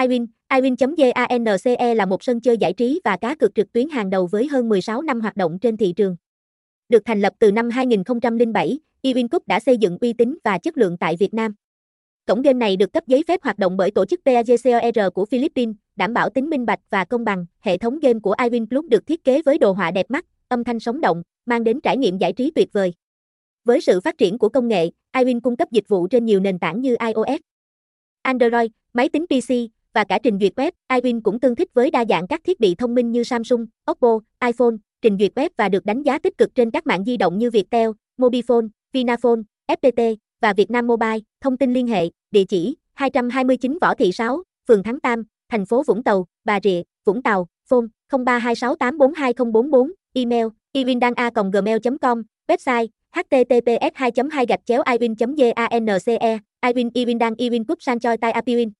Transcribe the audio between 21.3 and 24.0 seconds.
mang đến trải nghiệm giải trí tuyệt vời. Với sự